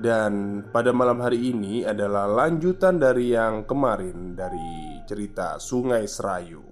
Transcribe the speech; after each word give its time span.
dan 0.00 0.64
pada 0.72 0.96
malam 0.96 1.20
hari 1.20 1.52
ini 1.52 1.84
adalah 1.84 2.24
lanjutan 2.24 2.96
dari 2.96 3.36
yang 3.36 3.68
kemarin 3.68 4.32
Dari 4.32 5.04
cerita 5.04 5.60
Sungai 5.60 6.08
Serayu. 6.08 6.64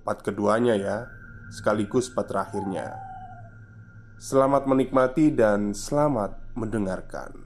Part 0.00 0.24
keduanya 0.24 0.74
ya 0.80 1.04
Sekaligus 1.52 2.08
part 2.08 2.32
terakhirnya. 2.32 2.96
Selamat 4.16 4.64
menikmati 4.64 5.28
dan 5.28 5.76
selamat 5.76 6.56
mendengarkan. 6.56 7.36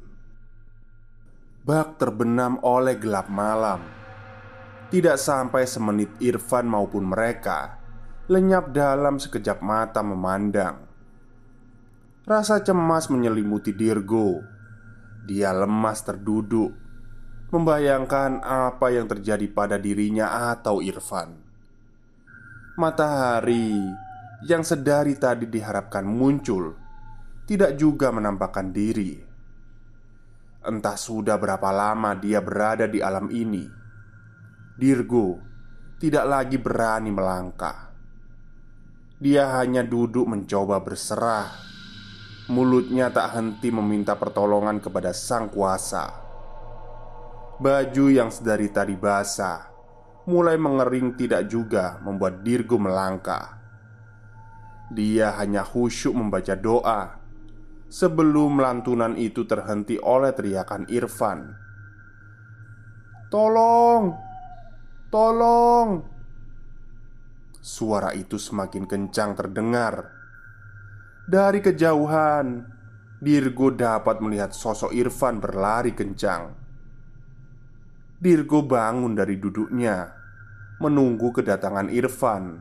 Bak 1.65 1.99
terbenam 1.99 2.61
oleh 2.63 2.95
gelap 3.01 3.27
malam. 3.27 3.83
Tidak 4.93 5.17
sampai 5.19 5.67
semenit 5.67 6.13
Irfan 6.23 6.69
maupun 6.69 7.09
mereka 7.09 7.83
Lenyap 8.25 8.73
dalam 8.73 9.21
sekejap 9.21 9.61
mata 9.61 10.01
memandang. 10.01 10.81
Rasa 12.25 12.57
cemas 12.65 13.13
menyelimuti 13.13 13.77
Dirgo 13.77 14.54
dia 15.25 15.57
lemas 15.57 16.05
terduduk, 16.05 16.77
membayangkan 17.49 18.45
apa 18.45 18.93
yang 18.93 19.09
terjadi 19.09 19.49
pada 19.49 19.81
dirinya 19.81 20.53
atau 20.53 20.85
Irfan. 20.85 21.33
Matahari 22.77 23.81
yang 24.45 24.61
sedari 24.61 25.17
tadi 25.17 25.49
diharapkan 25.49 26.05
muncul 26.05 26.77
tidak 27.49 27.81
juga 27.81 28.13
menampakkan 28.13 28.69
diri. 28.75 29.17
Entah 30.65 30.97
sudah 30.97 31.41
berapa 31.41 31.73
lama 31.73 32.17
dia 32.17 32.41
berada 32.45 32.85
di 32.85 33.01
alam 33.01 33.29
ini. 33.33 33.65
Dirgo 34.75 35.41
tidak 36.01 36.25
lagi 36.29 36.57
berani 36.61 37.13
melangkah. 37.15 37.93
Dia 39.17 39.61
hanya 39.61 39.87
duduk 39.87 40.27
mencoba 40.29 40.83
berserah 40.83 41.74
Mulutnya 42.45 43.09
tak 43.09 43.41
henti 43.41 43.73
meminta 43.73 44.21
pertolongan 44.21 44.77
kepada 44.77 45.17
sang 45.17 45.49
kuasa. 45.49 46.13
Baju 47.57 48.05
yang 48.13 48.29
sedari 48.29 48.69
tadi 48.69 48.93
basah 48.93 49.73
mulai 50.29 50.61
mengering 50.61 51.17
tidak 51.17 51.49
juga 51.49 52.01
membuat 52.05 52.45
Dirgo 52.45 52.77
melangkah. 52.77 53.61
Dia 54.93 55.33
hanya 55.41 55.65
khusyuk 55.65 56.13
membaca 56.13 56.53
doa 56.53 57.17
sebelum 57.89 58.61
lantunan 58.61 59.17
itu 59.17 59.49
terhenti 59.49 59.97
oleh 59.97 60.37
teriakan 60.37 60.85
Irfan. 60.93 61.49
"Tolong! 63.33 64.13
Tolong!" 65.09 65.89
Suara 67.65 68.13
itu 68.13 68.37
semakin 68.37 68.85
kencang 68.85 69.33
terdengar 69.33 70.14
dari 71.25 71.65
kejauhan, 71.65 72.69
Dirgo 73.25 73.73
dapat 73.73 74.21
melihat 74.21 74.53
sosok 74.53 74.93
Irfan 74.93 75.41
berlari 75.41 75.97
kencang. 75.97 76.53
Dirgo 78.21 78.61
bangun 78.65 79.17
dari 79.17 79.41
duduknya, 79.41 80.13
menunggu 80.81 81.33
kedatangan 81.33 81.89
Irfan. 81.89 82.61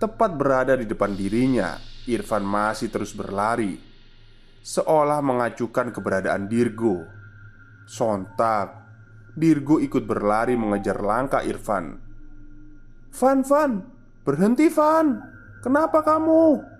Tepat 0.00 0.30
berada 0.34 0.74
di 0.74 0.88
depan 0.88 1.12
dirinya, 1.12 1.76
Irfan 2.08 2.42
masih 2.42 2.88
terus 2.88 3.12
berlari, 3.12 3.76
seolah 4.64 5.20
mengacukan 5.20 5.92
keberadaan 5.92 6.48
Dirgo. 6.48 7.04
Sontak, 7.84 8.72
Dirgo 9.36 9.76
ikut 9.76 10.08
berlari 10.08 10.56
mengejar 10.56 11.04
langkah 11.04 11.44
Irfan. 11.44 12.00
"Van, 13.12 13.38
Van, 13.44 13.72
berhenti, 14.24 14.72
Van! 14.72 15.20
Kenapa 15.60 16.00
kamu?" 16.00 16.71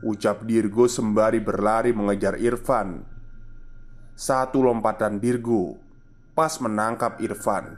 Ucap 0.00 0.48
Dirgo 0.48 0.88
sembari 0.88 1.44
berlari 1.44 1.92
mengejar 1.92 2.40
Irfan. 2.40 3.04
Satu 4.16 4.64
lompatan 4.64 5.20
Dirgo 5.20 5.76
Pas 6.32 6.56
menangkap 6.56 7.20
Irfan. 7.20 7.76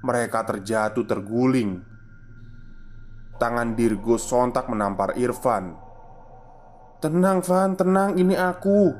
Mereka 0.00 0.48
terjatuh 0.48 1.04
terguling. 1.04 1.84
Tangan 3.36 3.76
Dirgo 3.76 4.16
sontak 4.16 4.72
menampar 4.72 5.12
Irfan. 5.20 5.76
Tenang 7.04 7.44
Van, 7.44 7.76
tenang 7.76 8.16
ini 8.16 8.32
aku 8.32 8.92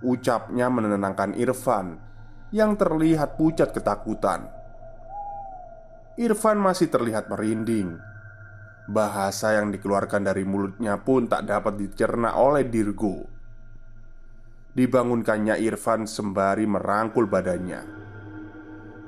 Ucapnya 0.00 0.72
menenangkan 0.72 1.36
Irfan 1.36 2.00
Yang 2.56 2.80
terlihat 2.80 3.36
pucat 3.36 3.76
ketakutan. 3.76 4.48
Irfan 6.16 6.56
masih 6.56 6.88
terlihat 6.88 7.28
merinding 7.28 8.00
Bahasa 8.88 9.52
yang 9.52 9.68
dikeluarkan 9.68 10.24
dari 10.24 10.48
mulutnya 10.48 10.96
pun 10.96 11.28
tak 11.28 11.44
dapat 11.44 11.76
dicerna 11.76 12.40
oleh 12.40 12.64
Dirgo. 12.64 13.20
Dibangunkannya 14.72 15.60
Irfan 15.60 16.08
sembari 16.08 16.64
merangkul 16.64 17.28
badannya. 17.28 17.84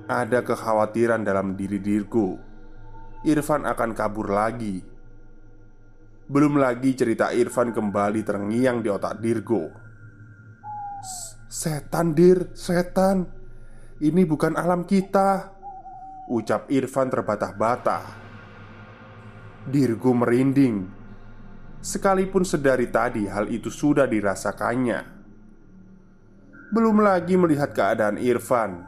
Ada 0.04 0.44
kekhawatiran 0.44 1.24
dalam 1.24 1.56
diri 1.56 1.80
Dirgo. 1.80 2.36
Irfan 3.24 3.64
akan 3.64 3.96
kabur 3.96 4.28
lagi. 4.28 4.84
Belum 6.28 6.60
lagi 6.60 6.92
cerita 6.92 7.32
Irfan 7.32 7.72
kembali 7.72 8.20
terngiang 8.20 8.84
di 8.84 8.88
otak 8.92 9.16
Dirgo. 9.16 9.64
Setan, 11.48 12.12
Dir, 12.12 12.52
setan. 12.52 13.24
Ini 13.96 14.28
bukan 14.28 14.60
alam 14.60 14.84
kita. 14.84 15.56
Ucap 16.28 16.68
Irfan 16.68 17.08
terbata-bata 17.08 18.29
Dirgo 19.68 20.16
merinding. 20.16 20.88
Sekalipun 21.84 22.48
sedari 22.48 22.88
tadi 22.88 23.28
hal 23.28 23.52
itu 23.52 23.68
sudah 23.68 24.08
dirasakannya. 24.08 25.20
Belum 26.72 27.04
lagi 27.04 27.36
melihat 27.36 27.74
keadaan 27.74 28.16
Irfan 28.16 28.86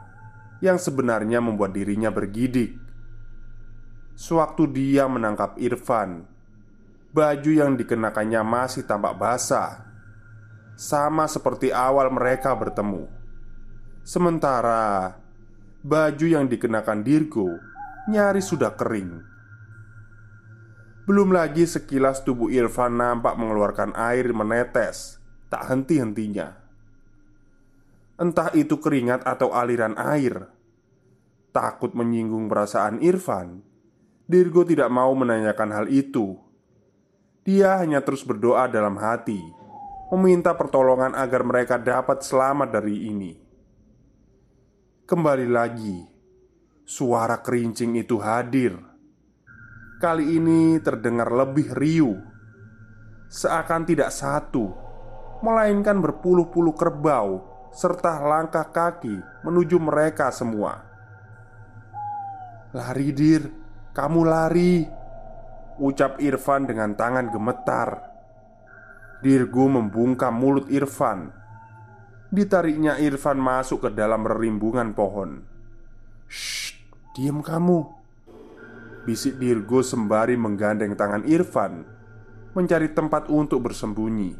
Yang 0.63 0.89
sebenarnya 0.89 1.43
membuat 1.43 1.75
dirinya 1.75 2.09
bergidik. 2.09 2.79
Sewaktu 4.17 4.71
dia 4.71 5.05
menangkap 5.05 5.59
Irfan 5.61 6.25
Baju 7.13 7.51
yang 7.53 7.77
dikenakannya 7.77 8.41
masih 8.41 8.87
tampak 8.87 9.13
basah 9.19 9.83
Sama 10.73 11.29
seperti 11.29 11.69
awal 11.69 12.09
mereka 12.09 12.55
bertemu. 12.57 13.05
Sementara 14.01 15.19
Baju 15.85 16.25
yang 16.25 16.49
dikenakan 16.49 17.03
Dirgo 17.03 17.61
Nyaris 18.07 18.47
sudah 18.47 18.73
kering 18.79 19.32
Belum 21.03 21.35
lagi 21.35 21.67
sekilas 21.67 22.23
tubuh 22.23 22.47
Irfan 22.47 22.95
nampak 22.95 23.35
mengeluarkan 23.35 23.91
air 23.91 24.31
menetes. 24.31 25.19
Tak 25.51 25.67
henti-hentinya. 25.67 26.55
Entah 28.15 28.47
itu 28.55 28.79
keringat 28.79 29.27
atau 29.27 29.51
aliran 29.51 29.99
air. 29.99 30.47
Takut 31.51 31.91
menyinggung 31.91 32.47
perasaan 32.47 33.03
Irfan. 33.03 33.59
Dirgo 34.31 34.63
tidak 34.63 34.87
mau 34.87 35.11
menanyakan 35.11 35.69
hal 35.75 35.85
itu. 35.91 36.39
Dia 37.43 37.83
hanya 37.83 37.99
terus 37.99 38.23
berdoa 38.23 38.71
dalam 38.71 38.95
hati. 38.95 39.43
Meminta 40.15 40.55
pertolongan 40.55 41.19
agar 41.19 41.43
mereka 41.43 41.75
dapat 41.75 42.23
selamat 42.23 42.79
dari 42.79 43.11
ini. 43.11 43.35
Kembali 45.03 45.51
lagi. 45.51 45.99
Suara 46.87 47.43
kerincing 47.43 47.99
itu 47.99 48.23
hadir 48.23 48.92
kali 50.03 50.35
ini 50.35 50.83
terdengar 50.83 51.31
lebih 51.31 51.71
riuh 51.71 52.19
Seakan 53.31 53.87
tidak 53.87 54.11
satu 54.11 54.67
Melainkan 55.39 56.03
berpuluh-puluh 56.03 56.75
kerbau 56.75 57.53
Serta 57.73 58.21
langkah 58.21 58.69
kaki 58.69 59.17
menuju 59.41 59.81
mereka 59.81 60.29
semua. 60.29 60.77
Lari 62.69 63.09
dir, 63.09 63.49
kamu 63.97 64.21
lari 64.29 64.85
Ucap 65.81 66.21
Irfan 66.21 66.69
dengan 66.69 66.93
tangan 66.93 67.33
gemetar. 67.33 68.13
Dirgo 69.25 69.65
membungkam 69.65 70.37
mulut 70.37 70.69
Irfan. 70.69 71.33
Ditariknya 72.29 73.01
Irfan 73.01 73.41
masuk 73.41 73.89
ke 73.89 73.89
dalam 73.89 74.21
rerimbungan 74.21 74.93
pohon. 74.93 75.41
Shh, 76.29 76.77
diam 77.17 77.41
kamu 77.41 78.02
Bisik 79.03 79.35
Dirgo 79.35 79.83
sembari 79.83 80.39
menggandeng 80.39 80.95
tangan 80.95 81.27
Irfan 81.27 81.83
Mencari 82.55 82.87
tempat 82.95 83.27
untuk 83.27 83.67
bersembunyi. 83.67 84.31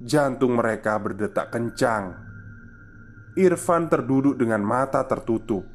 Jantung 0.00 0.56
mereka 0.56 0.96
berdetak 0.96 1.52
kencang. 1.52 2.16
Irfan 3.36 3.92
terduduk 3.92 4.40
dengan 4.40 4.64
mata 4.64 5.04
tertutup 5.04 5.68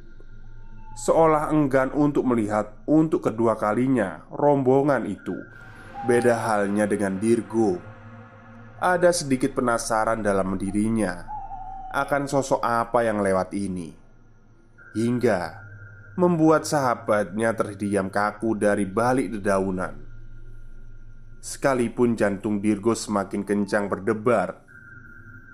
Seolah 0.98 1.54
enggan 1.54 1.94
untuk 1.94 2.26
melihat 2.26 2.74
untuk 2.90 3.30
kedua 3.30 3.54
kalinya 3.54 4.26
rombongan 4.34 5.06
itu. 5.06 5.34
Beda 6.10 6.42
halnya 6.42 6.90
dengan 6.90 7.22
Dirgo. 7.22 7.78
Ada 8.82 9.14
sedikit 9.14 9.54
penasaran 9.54 10.20
dalam 10.20 10.58
dirinya 10.58 11.22
Akan 11.94 12.26
sosok 12.26 12.58
apa 12.66 13.06
yang 13.06 13.22
lewat 13.22 13.54
ini. 13.54 13.94
Hingga 14.98 15.63
membuat 16.14 16.62
sahabatnya 16.62 17.50
terdiam 17.58 18.06
kaku 18.06 18.54
dari 18.54 18.86
balik 18.86 19.34
dedaunan. 19.34 19.98
Sekalipun 21.42 22.14
jantung 22.14 22.62
Dirgo 22.62 22.94
semakin 22.94 23.42
kencang 23.42 23.90
berdebar, 23.90 24.62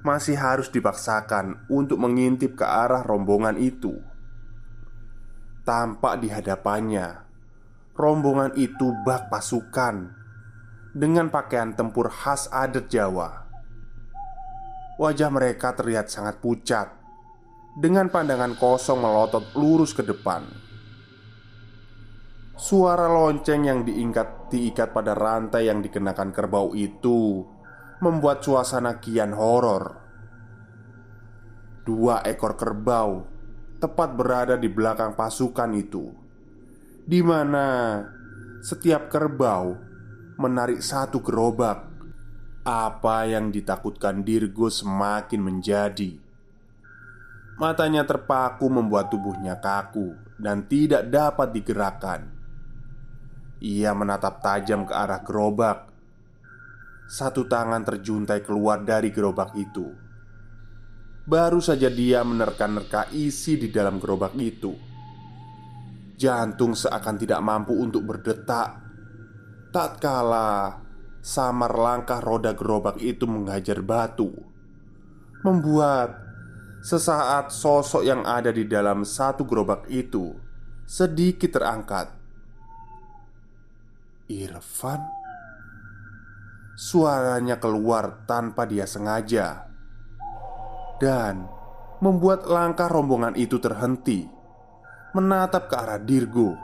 masih 0.05 0.37
harus 0.37 0.69
dipaksakan 0.69 1.65
untuk 1.73 1.97
mengintip 1.97 2.61
ke 2.61 2.65
arah 2.65 3.01
rombongan 3.01 3.57
itu. 3.57 3.99
Tampak 5.65 6.21
di 6.21 6.29
hadapannya, 6.29 7.25
rombongan 7.97 8.53
itu 8.61 8.93
bak 9.03 9.33
pasukan 9.33 10.13
dengan 10.93 11.33
pakaian 11.33 11.73
tempur 11.73 12.13
khas 12.13 12.53
adat 12.53 12.93
Jawa. 12.93 13.49
Wajah 15.01 15.33
mereka 15.33 15.73
terlihat 15.73 16.13
sangat 16.13 16.45
pucat 16.45 17.00
dengan 17.81 18.13
pandangan 18.13 18.61
kosong 18.61 19.01
melotot 19.01 19.57
lurus 19.57 19.97
ke 19.97 20.05
depan. 20.05 20.45
Suara 22.61 23.09
lonceng 23.09 23.65
yang 23.65 23.89
diikat 23.89 24.53
diikat 24.53 24.93
pada 24.93 25.17
rantai 25.17 25.73
yang 25.73 25.81
dikenakan 25.81 26.29
kerbau 26.29 26.77
itu 26.77 27.41
membuat 28.05 28.45
suasana 28.45 29.01
kian 29.01 29.33
horor. 29.33 29.97
Dua 31.81 32.21
ekor 32.29 32.61
kerbau 32.61 33.25
tepat 33.81 34.13
berada 34.13 34.61
di 34.61 34.69
belakang 34.69 35.17
pasukan 35.17 35.73
itu, 35.73 36.13
di 37.09 37.25
mana 37.25 37.97
setiap 38.61 39.09
kerbau 39.09 39.73
menarik 40.37 40.85
satu 40.85 41.25
gerobak. 41.25 41.89
Apa 42.61 43.25
yang 43.25 43.49
ditakutkan 43.49 44.21
Dirgo 44.21 44.69
semakin 44.69 45.41
menjadi. 45.41 46.30
Matanya 47.61 48.09
terpaku 48.09 48.73
membuat 48.73 49.13
tubuhnya 49.13 49.61
kaku 49.61 50.17
dan 50.41 50.65
tidak 50.65 51.13
dapat 51.13 51.53
digerakkan. 51.53 52.25
Ia 53.61 53.93
menatap 53.93 54.41
tajam 54.41 54.89
ke 54.89 54.97
arah 54.97 55.21
gerobak. 55.21 55.93
Satu 57.05 57.45
tangan 57.45 57.85
terjuntai 57.85 58.41
keluar 58.41 58.81
dari 58.81 59.13
gerobak 59.13 59.53
itu. 59.61 59.93
Baru 61.29 61.61
saja 61.61 61.93
dia 61.93 62.25
menerka-nerka 62.25 63.13
isi 63.13 63.61
di 63.61 63.69
dalam 63.69 64.01
gerobak 64.01 64.33
itu. 64.41 64.73
Jantung 66.17 66.73
seakan 66.73 67.21
tidak 67.21 67.45
mampu 67.45 67.77
untuk 67.77 68.09
berdetak. 68.09 68.81
Tak 69.69 70.01
kala 70.01 70.81
samar 71.21 71.77
langkah 71.77 72.25
roda 72.25 72.57
gerobak 72.57 72.97
itu 73.05 73.29
menghajar 73.29 73.85
batu, 73.85 74.33
membuat 75.45 76.30
Sesaat 76.81 77.53
sosok 77.53 78.01
yang 78.01 78.25
ada 78.25 78.49
di 78.49 78.65
dalam 78.65 79.05
satu 79.05 79.45
gerobak 79.45 79.85
itu 79.93 80.33
sedikit 80.89 81.61
terangkat. 81.61 82.09
Irfan, 84.33 85.05
suaranya 86.81 87.61
keluar 87.61 88.25
tanpa 88.25 88.65
dia 88.65 88.89
sengaja 88.89 89.69
dan 90.97 91.45
membuat 92.01 92.49
langkah 92.49 92.89
rombongan 92.89 93.37
itu 93.37 93.61
terhenti, 93.61 94.25
menatap 95.13 95.69
ke 95.69 95.77
arah 95.77 96.01
Dirgo. 96.01 96.57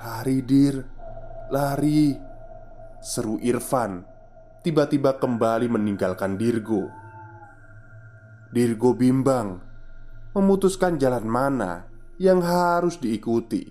"Lari, 0.00 0.40
Dir, 0.40 0.80
lari!" 1.52 2.16
seru 3.04 3.36
Irfan, 3.44 4.08
tiba-tiba 4.64 5.20
kembali 5.20 5.68
meninggalkan 5.68 6.40
Dirgo. 6.40 7.03
Dirgo 8.54 8.94
bimbang 8.94 9.58
Memutuskan 10.30 10.94
jalan 10.94 11.26
mana 11.26 11.90
yang 12.22 12.38
harus 12.38 13.02
diikuti. 13.02 13.66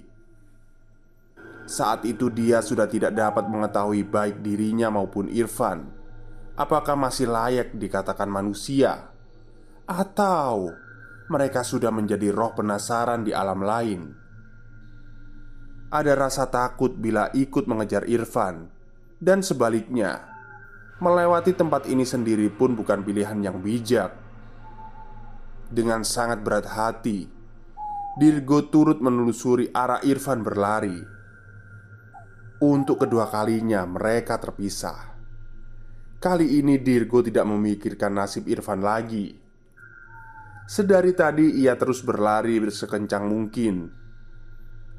Saat 1.64 2.04
itu 2.04 2.28
dia 2.28 2.60
sudah 2.60 2.84
tidak 2.92 3.16
dapat 3.16 3.48
mengetahui 3.48 4.04
baik 4.04 4.44
dirinya 4.44 4.92
maupun 4.92 5.32
Irfan. 5.32 5.88
Apakah 6.60 7.00
masih 7.00 7.32
layak 7.32 7.72
dikatakan 7.80 8.28
manusia? 8.28 9.08
Atau 9.88 10.76
mereka 11.32 11.64
sudah 11.64 11.88
menjadi 11.88 12.36
roh 12.36 12.52
penasaran 12.52 13.24
di 13.24 13.32
alam 13.32 13.64
lain? 13.64 14.12
Ada 15.96 16.12
rasa 16.12 16.52
takut 16.52 16.92
bila 16.92 17.32
ikut 17.32 17.72
mengejar 17.72 18.04
Irfan. 18.12 18.68
Dan 19.16 19.48
sebaliknya 19.48 20.28
Melewati 21.00 21.52
tempat 21.56 21.88
ini 21.88 22.04
sendiri 22.04 22.52
pun 22.52 22.76
bukan 22.76 23.04
pilihan 23.04 23.40
yang 23.44 23.60
bijak 23.64 24.23
dengan 25.74 26.06
sangat 26.06 26.46
berat 26.46 26.70
hati, 26.70 27.26
Dirgo 28.14 28.70
turut 28.70 29.02
menelusuri 29.02 29.74
arah 29.74 29.98
Irfan 30.06 30.46
berlari. 30.46 31.02
Untuk 32.62 33.02
kedua 33.02 33.26
kalinya 33.26 33.82
mereka 33.90 34.38
terpisah. 34.38 35.18
Kali 36.22 36.62
ini 36.62 36.78
Dirgo 36.78 37.26
tidak 37.26 37.50
memikirkan 37.50 38.14
nasib 38.14 38.46
Irfan 38.46 38.86
lagi. 38.86 39.34
Sedari 40.70 41.18
tadi 41.18 41.58
ia 41.58 41.74
terus 41.74 42.06
berlari 42.06 42.62
sekencang 42.62 43.26
mungkin. 43.26 43.90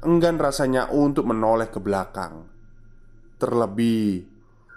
Enggan 0.03 0.35
rasanya 0.35 0.91
untuk 0.91 1.23
menoleh 1.25 1.71
ke 1.71 1.79
belakang. 1.79 2.45
Terlebih 3.39 4.27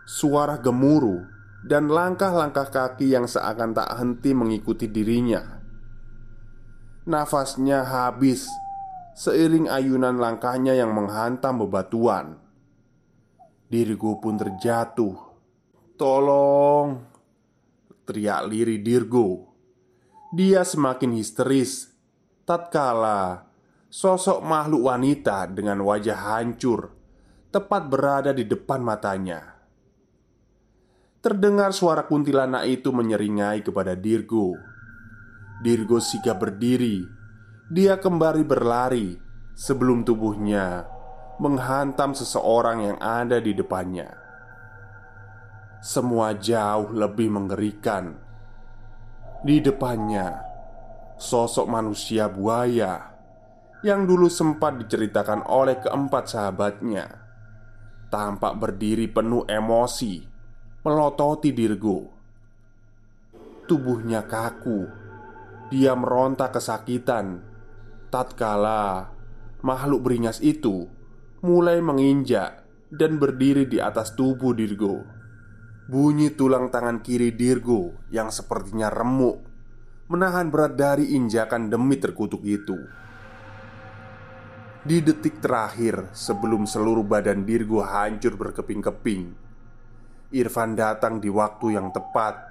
suara 0.06 0.62
gemuruh 0.62 1.26
dan 1.66 1.90
langkah-langkah 1.90 2.70
kaki 2.70 3.12
yang 3.12 3.26
seakan 3.26 3.74
tak 3.74 3.90
henti 3.98 4.30
mengikuti 4.30 4.86
dirinya 4.86 5.57
Nafasnya 7.08 7.88
habis. 7.88 8.44
Seiring 9.16 9.72
ayunan 9.72 10.20
langkahnya 10.20 10.76
yang 10.76 10.92
menghantam 10.92 11.64
bebatuan. 11.64 12.36
Diriku 13.64 14.20
pun 14.20 14.36
terjatuh. 14.36 15.16
Tolong 15.96 17.00
Teriak 18.04 18.44
liri 18.52 18.84
Dirgo. 18.84 19.48
Dia 20.36 20.68
semakin 20.68 21.16
histeris. 21.16 21.88
Tatkala 22.44 23.40
Sosok 23.88 24.44
makhluk 24.44 24.92
wanita 24.92 25.48
dengan 25.48 25.80
wajah 25.80 26.36
hancur 26.36 26.92
Tepat 27.48 27.88
berada 27.88 28.36
di 28.36 28.44
depan 28.44 28.84
matanya. 28.84 29.56
Terdengar 31.24 31.72
suara 31.72 32.04
kuntilanak 32.04 32.68
itu 32.68 32.92
menyeringai 32.92 33.64
kepada 33.64 33.96
Dirgo 33.96 34.67
Dirgo 35.58 35.98
sigap 35.98 36.42
berdiri 36.42 37.02
Dia 37.68 37.98
kembali 37.98 38.42
berlari 38.46 39.18
sebelum 39.58 40.06
tubuhnya 40.06 40.86
menghantam 41.38 42.14
seseorang 42.16 42.82
yang 42.82 42.98
ada 42.98 43.38
di 43.38 43.54
depannya. 43.54 44.10
Semua 45.78 46.34
jauh 46.34 46.90
lebih 46.90 47.30
mengerikan. 47.30 48.18
Di 49.46 49.62
depannya, 49.62 50.34
sosok 51.14 51.70
manusia 51.70 52.26
buaya 52.26 53.14
yang 53.86 54.02
dulu 54.02 54.26
sempat 54.26 54.74
diceritakan 54.82 55.46
oleh 55.46 55.78
keempat 55.78 56.24
sahabatnya 56.26 57.28
tampak 58.08 58.56
berdiri 58.56 59.06
penuh 59.08 59.44
emosi, 59.44 60.24
melototi 60.84 61.52
Dirgo. 61.52 61.98
Tubuhnya 63.68 64.24
kaku, 64.24 64.88
dia 65.68 65.92
meronta 65.92 66.48
kesakitan 66.48 67.44
tatkala 68.08 69.12
makhluk 69.60 70.08
beringas 70.08 70.40
itu 70.40 70.88
mulai 71.44 71.84
menginjak 71.84 72.64
dan 72.88 73.20
berdiri 73.20 73.68
di 73.68 73.76
atas 73.76 74.16
tubuh 74.16 74.56
Dirgo. 74.56 75.04
Bunyi 75.88 76.32
tulang 76.32 76.68
tangan 76.72 77.00
kiri 77.04 77.32
Dirgo 77.32 77.96
yang 78.12 78.32
sepertinya 78.32 78.88
remuk 78.92 79.48
menahan 80.08 80.48
berat 80.48 80.72
dari 80.72 81.12
injakan 81.12 81.68
demi 81.68 82.00
terkutuk 82.00 82.40
itu. 82.48 82.76
Di 84.88 85.04
detik 85.04 85.44
terakhir 85.44 86.08
sebelum 86.16 86.64
seluruh 86.64 87.04
badan 87.04 87.44
Dirgo 87.44 87.84
hancur 87.84 88.40
berkeping-keping, 88.40 89.36
Irfan 90.32 90.76
datang 90.76 91.20
di 91.20 91.28
waktu 91.28 91.76
yang 91.76 91.92
tepat. 91.92 92.47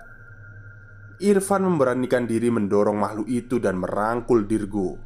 Irfan 1.17 1.65
memberanikan 1.65 2.29
diri 2.29 2.53
mendorong 2.53 2.93
makhluk 2.93 3.25
itu 3.25 3.57
dan 3.57 3.81
merangkul 3.81 4.45
Dirgo, 4.45 5.01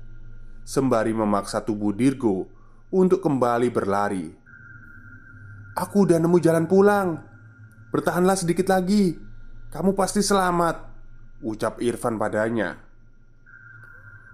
sembari 0.68 1.16
memaksa 1.16 1.64
tubuh 1.64 1.96
Dirgo 1.96 2.52
untuk 2.92 3.24
kembali 3.24 3.72
berlari. 3.72 4.28
"Aku 5.72 6.04
udah 6.04 6.20
nemu 6.20 6.38
jalan 6.44 6.68
pulang. 6.68 7.16
Bertahanlah 7.96 8.36
sedikit 8.36 8.68
lagi. 8.68 9.16
Kamu 9.72 9.96
pasti 9.96 10.20
selamat," 10.20 10.84
ucap 11.48 11.80
Irfan 11.80 12.20
padanya. 12.20 12.76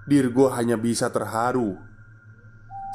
Dirgo 0.09 0.49
hanya 0.49 0.81
bisa 0.81 1.13
terharu. 1.13 1.77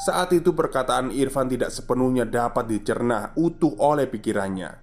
Saat 0.02 0.34
itu 0.34 0.58
perkataan 0.58 1.14
Irfan 1.14 1.46
tidak 1.46 1.70
sepenuhnya 1.70 2.26
dapat 2.26 2.66
dicerna 2.66 3.30
utuh 3.38 3.78
oleh 3.78 4.10
pikirannya. 4.10 4.74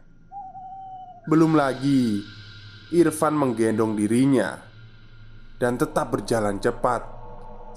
Belum 1.28 1.52
lagi 1.52 2.39
Irfan 2.90 3.38
menggendong 3.38 3.94
dirinya 3.94 4.58
dan 5.62 5.78
tetap 5.78 6.10
berjalan 6.10 6.58
cepat 6.58 7.06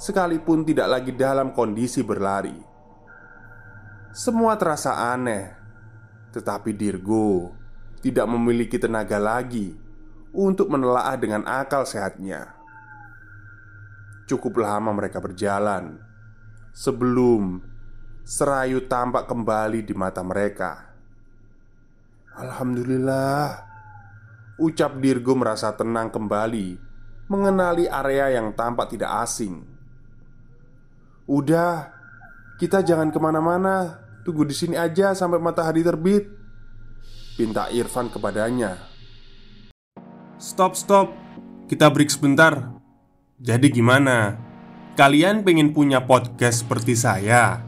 sekalipun 0.00 0.64
tidak 0.64 0.88
lagi 0.88 1.12
dalam 1.12 1.52
kondisi 1.52 2.00
berlari. 2.00 2.56
Semua 4.12 4.56
terasa 4.56 5.12
aneh, 5.12 5.52
tetapi 6.32 6.72
Dirgo 6.72 7.52
tidak 8.00 8.24
memiliki 8.24 8.80
tenaga 8.80 9.20
lagi 9.20 9.76
untuk 10.32 10.72
menelaah 10.72 11.16
dengan 11.20 11.44
akal 11.44 11.84
sehatnya. 11.84 12.56
Cukup 14.24 14.64
lama 14.64 14.96
mereka 14.96 15.20
berjalan 15.20 16.00
sebelum 16.72 17.60
serayu 18.24 18.88
tampak 18.88 19.28
kembali 19.28 19.84
di 19.84 19.92
mata 19.92 20.24
mereka. 20.24 20.88
Alhamdulillah, 22.32 23.71
ucap 24.62 25.02
Dirgo 25.02 25.34
merasa 25.34 25.74
tenang 25.74 26.14
kembali 26.14 26.78
mengenali 27.26 27.90
area 27.90 28.38
yang 28.38 28.54
tampak 28.54 28.94
tidak 28.94 29.10
asing. 29.26 29.66
Udah, 31.26 31.90
kita 32.62 32.86
jangan 32.86 33.10
ke 33.10 33.18
mana-mana. 33.18 34.02
Tunggu 34.22 34.46
di 34.46 34.54
sini 34.54 34.78
aja 34.78 35.18
sampai 35.18 35.42
matahari 35.42 35.82
terbit 35.82 36.30
Pinta 37.34 37.66
Irfan 37.74 38.06
kepadanya 38.06 38.78
Stop, 40.38 40.78
stop 40.78 41.10
Kita 41.66 41.90
break 41.90 42.06
sebentar 42.06 42.70
Jadi 43.42 43.66
gimana? 43.66 44.38
Kalian 44.94 45.42
pengen 45.42 45.74
punya 45.74 46.06
podcast 46.06 46.62
seperti 46.62 46.94
saya? 46.94 47.66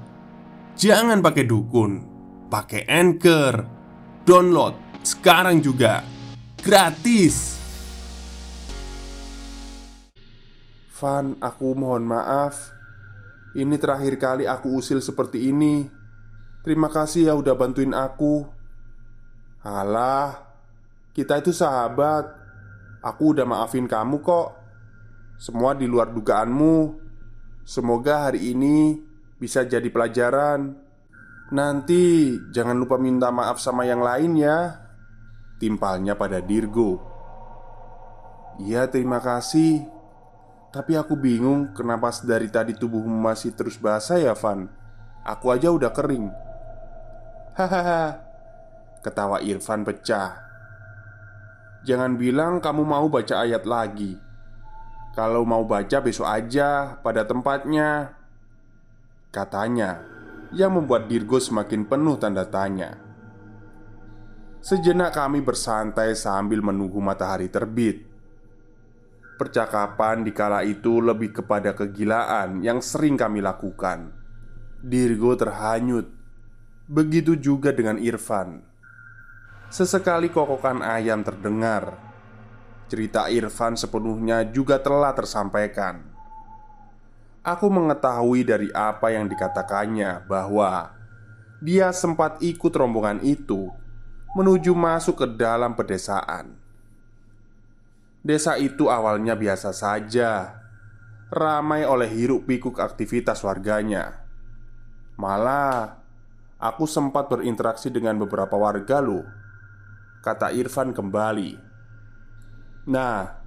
Jangan 0.78 1.18
pakai 1.18 1.42
dukun 1.42 1.92
Pakai 2.46 2.86
Anchor 2.86 3.66
Download 4.22 4.84
sekarang 5.04 5.60
juga 5.60 6.00
Gratis. 6.64 7.60
Van, 10.96 11.36
aku 11.36 11.76
mohon 11.76 12.08
maaf. 12.08 12.72
Ini 13.52 13.76
terakhir 13.76 14.16
kali 14.16 14.48
aku 14.48 14.72
usil 14.80 15.04
seperti 15.04 15.52
ini. 15.52 15.84
Terima 16.64 16.88
kasih 16.88 17.28
ya 17.28 17.36
udah 17.36 17.52
bantuin 17.52 17.92
aku. 17.92 18.48
Alah 19.60 20.40
Kita 21.12 21.36
itu 21.36 21.52
sahabat. 21.52 22.32
Aku 23.04 23.36
udah 23.36 23.44
maafin 23.44 23.84
kamu 23.84 24.24
kok. 24.24 24.56
Semua 25.36 25.76
di 25.76 25.84
luar 25.84 26.16
dugaanmu. 26.16 26.96
Semoga 27.68 28.32
hari 28.32 28.56
ini 28.56 28.96
bisa 29.36 29.68
jadi 29.68 29.92
pelajaran. 29.92 30.72
Nanti 31.52 32.32
jangan 32.56 32.80
lupa 32.80 32.96
minta 32.96 33.28
maaf 33.28 33.60
sama 33.60 33.84
yang 33.84 34.00
lain 34.00 34.40
ya 34.40 34.83
Timpalnya 35.64 36.12
pada 36.12 36.44
Dirgo. 36.44 37.00
Iya 38.60 38.84
terima 38.84 39.16
kasih. 39.16 39.80
Tapi 40.68 40.92
aku 40.92 41.16
bingung 41.16 41.72
kenapa 41.72 42.12
dari 42.20 42.52
tadi 42.52 42.76
tubuhmu 42.76 43.16
masih 43.16 43.56
terus 43.56 43.80
basah 43.80 44.20
ya 44.20 44.36
Van? 44.36 44.68
Aku 45.24 45.48
aja 45.48 45.72
udah 45.72 45.88
kering. 45.88 46.28
Hahaha. 47.56 48.20
Ketawa 49.00 49.40
Irfan 49.40 49.88
pecah. 49.88 50.36
Jangan 51.88 52.20
bilang 52.20 52.60
kamu 52.60 52.84
mau 52.84 53.08
baca 53.08 53.40
ayat 53.40 53.64
lagi. 53.64 54.20
Kalau 55.16 55.48
mau 55.48 55.64
baca 55.64 56.04
besok 56.04 56.28
aja 56.28 57.00
pada 57.00 57.24
tempatnya. 57.24 58.12
Katanya 59.32 60.04
Yang 60.52 60.70
membuat 60.76 61.08
Dirgo 61.08 61.40
semakin 61.40 61.88
penuh 61.88 62.20
tanda 62.20 62.44
tanya 62.44 63.03
Sejenak 64.64 65.12
kami 65.12 65.44
bersantai 65.44 66.16
sambil 66.16 66.64
menunggu 66.64 66.96
matahari 66.96 67.52
terbit 67.52 68.00
Percakapan 69.36 70.24
di 70.24 70.32
kala 70.32 70.64
itu 70.64 71.04
lebih 71.04 71.36
kepada 71.36 71.76
kegilaan 71.76 72.64
yang 72.64 72.80
sering 72.80 73.20
kami 73.20 73.44
lakukan 73.44 74.08
Dirgo 74.80 75.36
terhanyut 75.36 76.08
Begitu 76.84 77.36
juga 77.36 77.76
dengan 77.76 78.00
Irfan. 78.00 78.60
Sesekali 79.72 80.28
kokokan 80.32 80.80
ayam 80.80 81.24
terdengar. 81.24 81.96
Cerita 82.92 83.32
Irfan 83.32 83.72
sepenuhnya 83.76 84.44
juga 84.48 84.76
telah 84.76 85.16
tersampaikan. 85.16 86.04
Aku 87.40 87.72
mengetahui 87.72 88.44
dari 88.44 88.68
apa 88.72 89.12
yang 89.12 89.28
dikatakannya 89.28 90.28
bahwa 90.28 90.92
dia 91.64 91.88
sempat 91.96 92.40
ikut 92.44 92.72
rombongan 92.76 93.24
itu 93.24 93.72
menuju 94.34 94.74
masuk 94.74 95.22
ke 95.22 95.26
dalam 95.38 95.78
pedesaan. 95.78 96.58
Desa 98.24 98.58
itu 98.58 98.90
awalnya 98.90 99.38
biasa 99.38 99.70
saja, 99.70 100.60
ramai 101.30 101.86
oleh 101.86 102.10
hiruk-pikuk 102.10 102.78
aktivitas 102.82 103.42
warganya. 103.46 104.24
Malah 105.14 106.02
Aku 106.58 106.90
sempat 106.90 107.30
berinteraksi 107.30 107.92
dengan 107.92 108.18
beberapa 108.18 108.58
warga 108.58 108.98
loh 108.98 109.22
Kata 110.24 110.50
Irfan 110.50 110.90
kembali 110.90 111.54
Nah 112.90 113.42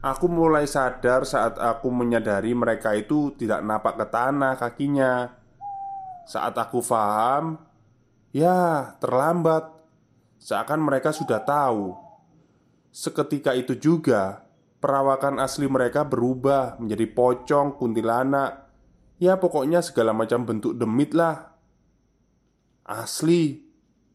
Aku 0.00 0.32
mulai 0.32 0.64
sadar 0.64 1.28
saat 1.28 1.60
aku 1.60 1.92
menyadari 1.92 2.56
mereka 2.56 2.96
itu 2.96 3.36
tidak 3.36 3.60
napak 3.64 4.00
ke 4.00 4.06
tanah 4.08 4.54
kakinya 4.60 5.12
Saat 6.28 6.56
aku 6.60 6.84
paham 6.84 7.60
Ya 8.36 8.92
terlambat 9.00 9.79
Seakan 10.40 10.80
mereka 10.80 11.12
sudah 11.12 11.44
tahu. 11.44 11.92
Seketika 12.90 13.54
itu 13.54 13.76
juga 13.76 14.50
Perawakan 14.80 15.36
asli 15.44 15.68
mereka 15.68 16.08
berubah 16.08 16.80
menjadi 16.80 17.04
pocong, 17.12 17.76
kuntilanak. 17.76 18.64
Ya 19.20 19.36
pokoknya 19.36 19.84
segala 19.84 20.16
macam 20.16 20.48
bentuk 20.48 20.72
demit 20.72 21.12
lah. 21.12 21.52
Asli, 22.88 23.60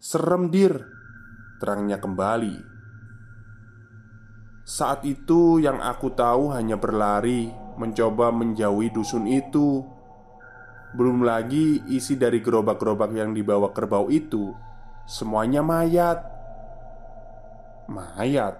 serem 0.01 0.49
dir. 0.49 0.81
Terangnya 1.61 2.01
kembali. 2.01 2.73
Saat 4.65 5.05
itu 5.05 5.61
yang 5.61 5.77
aku 5.77 6.09
tahu 6.17 6.49
hanya 6.49 6.81
berlari 6.81 7.53
Mencoba 7.75 8.31
menjauhi 8.31 8.87
dusun 8.89 9.27
itu. 9.27 9.83
Belum 10.95 11.27
lagi 11.27 11.83
isi 11.91 12.15
dari 12.15 12.39
gerobak-gerobak 12.39 13.11
yang 13.11 13.35
dibawa 13.35 13.75
kerbau 13.75 14.07
itu 14.07 14.55
Semuanya 15.05 15.61
mayat. 15.61 16.17
Mayat 17.85 18.57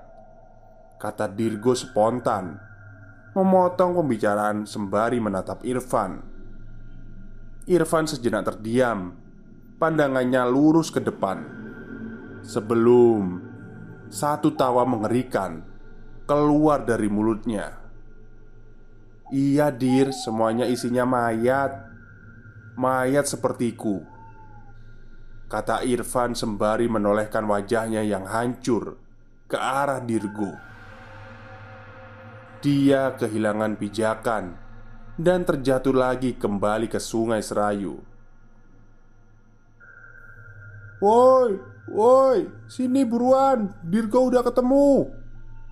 Kata 1.02 1.25
Dirgo 1.25 1.74
spontan 1.74 2.62
Memotong 3.34 3.98
pembicaraan 3.98 4.70
sembari 4.70 5.18
menatap 5.18 5.66
Irfan. 5.66 6.22
Irfan 7.66 8.06
sejenak 8.06 8.46
terdiam 8.46 9.18
Pandangannya 9.82 10.46
lurus 10.46 10.94
ke 10.94 11.02
depan. 11.02 11.50
Sebelum 12.46 13.42
Satu 14.14 14.54
tawa 14.54 14.86
mengerikan 14.86 15.66
Keluar 16.30 16.86
dari 16.86 17.10
mulutnya. 17.10 17.74
Iya 19.34 19.74
dir 19.74 20.14
Semuanya 20.14 20.70
isinya 20.70 21.10
mayat. 21.10 21.74
Mayat 22.78 23.25
sepertiku 23.25 24.14
Kata 25.46 25.86
Irfan 25.86 26.34
sembari 26.34 26.90
menolehkan 26.90 27.46
wajahnya 27.46 28.02
yang 28.02 28.25
hancur 28.25 28.98
Ke 29.46 29.62
arah 29.62 30.02
Dirgo 30.02 30.54
Dia 32.66 33.14
kehilangan 33.14 33.78
pijakan 33.78 34.66
dan 35.16 35.48
terjatuh 35.48 35.96
lagi 35.96 36.36
kembali 36.36 36.92
ke 36.92 37.00
sungai 37.00 37.40
Serayu. 37.40 38.04
Woi, 41.00 41.52
woi, 41.92 42.40
sini 42.68 43.08
buruan, 43.08 43.72
Dirgo 43.84 44.28
udah 44.28 44.44
ketemu. 44.44 45.12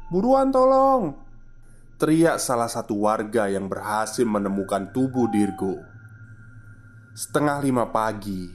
Buruan 0.08 0.51
tolong. 0.51 1.20
Teriak 2.00 2.39
salah 2.39 2.68
satu 2.68 3.08
warga 3.08 3.48
yang 3.48 3.68
berhasil 3.68 4.24
menemukan 4.24 4.92
tubuh 4.92 5.27
Dirgo. 5.32 5.80
Setengah 7.13 7.62
lima 7.63 7.88
pagi, 7.92 8.48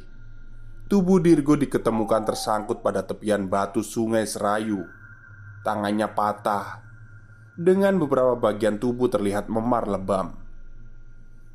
tubuh 0.89 1.21
Dirgo 1.21 1.55
diketemukan 1.55 2.25
tersangkut 2.25 2.81
pada 2.81 3.05
tepian 3.05 3.47
batu 3.47 3.85
sungai 3.85 4.25
Serayu. 4.25 4.89
Tangannya 5.63 6.09
patah, 6.17 6.81
dengan 7.59 8.01
beberapa 8.01 8.39
bagian 8.39 8.81
tubuh 8.81 9.13
terlihat 9.13 9.53
memar 9.53 9.85
lebam. 9.85 10.33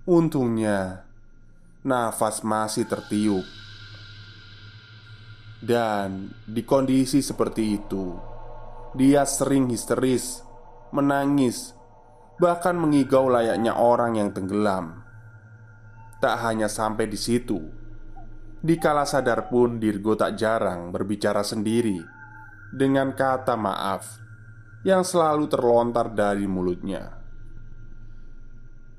Untungnya, 0.06 1.08
nafas 1.82 2.44
masih 2.46 2.86
tertiup, 2.86 3.48
dan 5.64 6.36
di 6.44 6.68
kondisi 6.68 7.24
seperti 7.24 7.80
itu, 7.80 8.12
dia 9.00 9.24
sering 9.24 9.72
histeris, 9.72 10.44
menangis, 10.92 11.72
bahkan 12.36 12.76
mengigau 12.76 13.32
layaknya 13.32 13.72
orang 13.72 14.20
yang 14.20 14.36
tenggelam. 14.36 15.08
Tak 16.20 16.36
hanya 16.44 16.68
sampai 16.68 17.08
di 17.08 17.16
situ, 17.16 17.64
di 18.64 18.80
kala 18.80 19.04
sadar 19.04 19.52
pun 19.52 19.76
Dirgo 19.76 20.16
tak 20.16 20.40
jarang 20.40 20.96
berbicara 20.96 21.44
sendiri 21.44 22.00
dengan 22.72 23.12
kata 23.12 23.60
maaf 23.60 24.24
yang 24.88 25.04
selalu 25.04 25.52
terlontar 25.52 26.16
dari 26.16 26.48
mulutnya. 26.48 27.12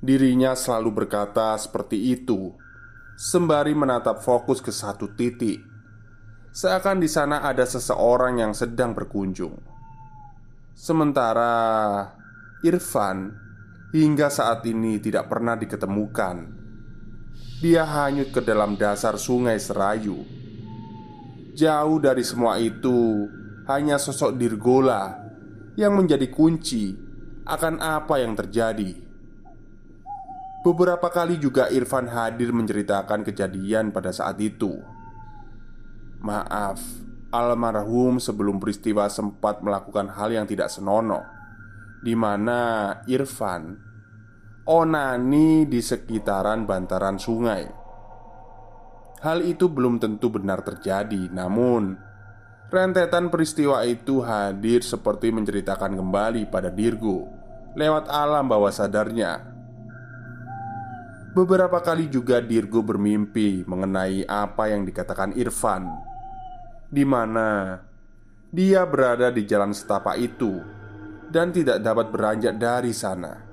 Dirinya 0.04 0.52
selalu 0.52 0.92
berkata 0.92 1.56
seperti 1.56 2.12
itu, 2.12 2.52
sembari 3.16 3.73
menatap 3.73 4.21
fokus 4.21 4.61
ke 4.61 4.68
satu 4.68 5.16
titik, 5.16 5.64
seakan 6.52 7.00
di 7.00 7.09
sana 7.09 7.40
ada 7.40 7.64
seseorang 7.64 8.44
yang 8.44 8.52
sedang 8.52 8.92
berkunjung. 8.92 9.56
Sementara 10.76 12.04
Irfan 12.61 13.33
hingga 13.97 14.28
saat 14.28 14.61
ini 14.68 15.00
tidak 15.00 15.33
pernah 15.33 15.56
diketemukan. 15.56 16.63
Dia 17.62 17.87
hanyut 17.87 18.34
ke 18.34 18.42
dalam 18.42 18.75
dasar 18.75 19.14
sungai 19.14 19.62
Serayu. 19.62 20.26
Jauh 21.54 22.02
dari 22.02 22.26
semua 22.26 22.58
itu, 22.58 23.30
hanya 23.70 23.94
sosok 23.94 24.34
Dirgola 24.34 25.14
yang 25.78 25.94
menjadi 25.94 26.26
kunci 26.30 26.94
akan 27.46 27.78
apa 27.78 28.18
yang 28.18 28.34
terjadi. 28.34 29.04
Beberapa 30.64 31.12
kali 31.12 31.37
juga 31.37 31.68
Irfan 31.68 32.08
hadir 32.08 32.49
menceritakan 32.50 33.20
kejadian 33.20 33.92
pada 33.92 34.11
saat 34.11 34.40
itu. 34.40 34.80
Maaf, 36.24 36.81
almarhum 37.28 38.16
sebelum 38.16 38.57
peristiwa 38.57 39.12
sempat 39.12 39.61
melakukan 39.61 40.09
hal 40.09 40.33
yang 40.33 40.48
tidak 40.48 40.72
senonoh, 40.72 41.20
di 42.00 42.16
mana 42.16 42.90
Irfan 43.05 43.84
onani 44.64 45.68
di 45.68 45.81
sekitaran 45.81 46.64
bantaran 46.64 47.20
sungai. 47.20 47.64
Hal 49.24 49.40
itu 49.44 49.72
belum 49.72 50.00
tentu 50.00 50.29
benar 50.29 50.61
terjadi, 50.61 51.33
namun 51.33 51.96
rentetan 52.68 53.33
peristiwa 53.33 53.85
itu 53.88 54.20
hadir 54.20 54.85
seperti 54.85 55.33
menceritakan 55.33 55.96
kembali 55.96 56.50
pada 56.53 56.68
Dirgo 56.68 57.29
lewat 57.79 58.11
alam 58.11 58.50
bawah 58.50 58.70
sadarnya 58.70 59.55
Beberapa 61.35 61.83
kali 61.83 62.07
juga 62.07 62.38
Dirgo 62.38 62.79
bermimpi 62.87 63.66
mengenai 63.66 64.22
apa 64.22 64.70
yang 64.70 64.87
dikatakan 64.87 65.35
Irfan 65.35 65.90
di 66.87 67.03
mana 67.03 67.83
dia 68.55 68.87
berada 68.87 69.35
di 69.35 69.42
jalan 69.42 69.74
setapak 69.74 70.14
itu 70.14 70.62
dan 71.35 71.50
tidak 71.50 71.83
dapat 71.83 72.14
beranjak 72.14 72.55
dari 72.55 72.94
sana. 72.94 73.43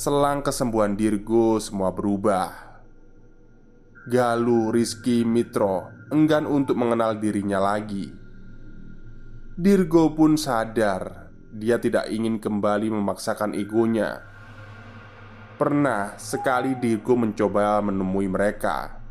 Selang 0.00 0.40
kesembuhan 0.40 0.96
Dirgo 0.96 1.60
semua 1.60 1.92
berubah. 1.92 2.80
Galuh 4.08 4.72
Rizky 4.72 5.28
Mitro 5.28 5.92
enggan 6.08 6.48
untuk 6.48 6.80
mengenal 6.80 7.20
dirinya 7.20 7.60
lagi. 7.60 8.08
Dirgo 9.60 10.16
pun 10.16 10.40
sadar 10.40 11.28
dia 11.52 11.76
tidak 11.76 12.08
ingin 12.08 12.40
kembali 12.40 12.88
memaksakan 12.88 13.52
egonya 13.52 14.24
Pernah 15.60 16.16
sekali 16.16 16.80
Dirgo 16.80 17.20
mencoba 17.20 17.84
menemui 17.84 18.24
mereka 18.24 19.04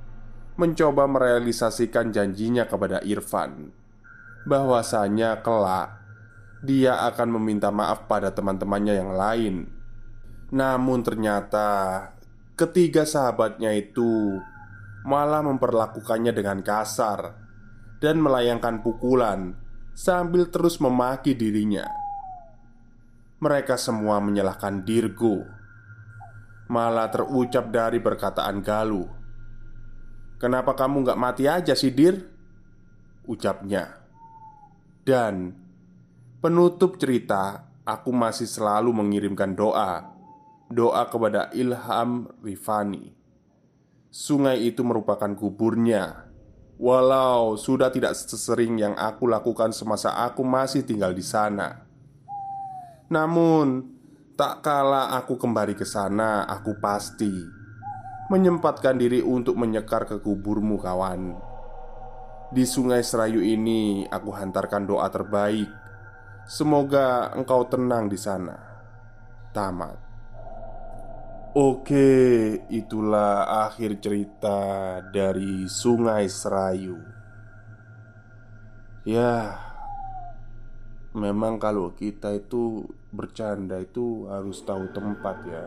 Mencoba 0.58 1.06
merealisasikan 1.06 2.10
janjinya 2.10 2.66
kepada 2.66 3.04
Irfan 3.06 3.70
Bahwasanya 4.48 5.46
kelak 5.46 6.02
Dia 6.66 7.06
akan 7.14 7.38
meminta 7.38 7.70
maaf 7.70 8.10
pada 8.10 8.34
teman-temannya 8.34 8.94
yang 8.98 9.14
lain 9.14 9.79
Namun 10.50 11.06
ternyata 11.06 11.70
Ketiga 12.58 13.06
sahabatnya 13.06 13.74
itu 13.78 14.40
Malah 15.06 15.46
memperlakukannya 15.46 16.34
dengan 16.34 16.66
kasar 16.66 17.38
Dan 18.02 18.20
melayangkan 18.24 18.82
pukulan 18.82 19.70
Sambil 20.00 20.48
terus 20.48 20.80
memaki 20.80 21.36
dirinya. 21.36 21.84
Mereka 23.44 23.76
semua 23.76 24.24
menyalahkan 24.24 24.88
Dirgo. 24.88 25.44
Malah 26.72 27.12
terucap 27.12 27.68
dari 27.68 28.00
perkataan 28.00 28.64
Galuh. 28.64 29.12
Kenapa 30.40 30.72
kamu 30.72 31.04
gak 31.04 31.20
mati 31.20 31.52
aja 31.52 31.76
sih 31.76 31.92
Dir? 31.92 32.16
Ucapnya. 33.28 33.92
Dan 35.04 35.52
Penutup 36.40 36.96
cerita 36.96 37.68
Aku 37.84 38.16
masih 38.16 38.48
selalu 38.48 38.96
mengirimkan 38.96 39.52
doa 39.52 40.19
Doa 40.70 41.10
kepada 41.10 41.50
Ilham 41.52 42.30
Rifani 42.46 43.14
Sungai 44.10 44.66
itu 44.66 44.86
merupakan 44.86 45.30
kuburnya 45.34 46.30
Walau 46.80 47.60
sudah 47.60 47.92
tidak 47.92 48.16
sesering 48.16 48.80
yang 48.80 48.96
aku 48.96 49.28
lakukan 49.28 49.76
semasa 49.76 50.16
aku 50.16 50.46
masih 50.46 50.86
tinggal 50.86 51.12
di 51.12 51.26
sana 51.26 51.84
Namun 53.12 54.00
Tak 54.40 54.64
kala 54.64 55.20
aku 55.20 55.36
kembali 55.36 55.76
ke 55.76 55.84
sana, 55.84 56.48
aku 56.48 56.80
pasti 56.80 57.28
menyempatkan 58.32 58.96
diri 58.96 59.20
untuk 59.20 59.60
menyekar 59.60 60.08
ke 60.08 60.24
kuburmu, 60.24 60.80
kawan. 60.80 61.36
Di 62.48 62.64
Sungai 62.64 63.04
Serayu 63.04 63.44
ini, 63.44 64.08
aku 64.08 64.32
hantarkan 64.32 64.88
doa 64.88 65.12
terbaik. 65.12 65.68
Semoga 66.48 67.36
engkau 67.36 67.68
tenang 67.68 68.08
di 68.08 68.16
sana. 68.16 68.56
Tamat. 69.52 70.09
Oke, 71.58 72.62
itulah 72.70 73.66
akhir 73.66 73.98
cerita 74.06 75.02
dari 75.10 75.66
Sungai 75.66 76.30
Serayu. 76.30 76.94
Ya, 79.02 79.58
memang 81.18 81.58
kalau 81.58 81.98
kita 81.98 82.38
itu 82.38 82.86
bercanda 83.10 83.82
itu 83.82 84.30
harus 84.30 84.62
tahu 84.62 84.94
tempat 84.94 85.38
ya. 85.50 85.66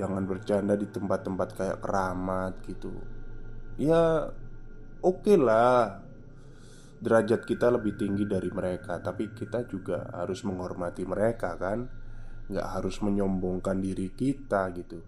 Jangan 0.00 0.24
bercanda 0.24 0.80
di 0.80 0.88
tempat-tempat 0.88 1.48
kayak 1.60 1.78
keramat 1.84 2.56
gitu. 2.64 2.96
Ya 3.76 4.32
oke 5.04 5.28
okay 5.28 5.36
lah. 5.36 6.00
Derajat 7.04 7.44
kita 7.44 7.68
lebih 7.68 8.00
tinggi 8.00 8.24
dari 8.24 8.48
mereka 8.48 8.96
Tapi 8.96 9.28
kita 9.36 9.68
juga 9.68 10.08
harus 10.08 10.40
menghormati 10.40 11.04
mereka 11.04 11.52
kan 11.60 11.84
Nggak 12.50 12.68
harus 12.76 13.00
menyombongkan 13.00 13.80
diri 13.80 14.12
kita 14.12 14.68
gitu 14.76 15.00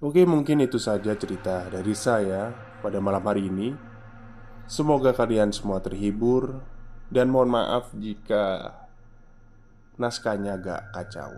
Oke 0.00 0.24
mungkin 0.24 0.64
itu 0.64 0.80
saja 0.80 1.12
cerita 1.14 1.68
dari 1.68 1.92
saya 1.92 2.50
pada 2.80 2.98
malam 2.98 3.22
hari 3.22 3.46
ini 3.46 3.74
Semoga 4.70 5.10
kalian 5.10 5.50
semua 5.50 5.82
terhibur 5.82 6.62
dan 7.10 7.26
mohon 7.26 7.50
maaf 7.50 7.90
jika 7.98 8.70
naskahnya 9.98 10.54
agak 10.62 10.94
kacau. 10.94 11.34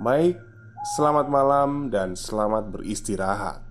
Baik, 0.00 0.40
Selamat 0.86 1.26
malam 1.26 1.90
dan 1.90 2.14
selamat 2.14 2.70
beristirahat. 2.70 3.65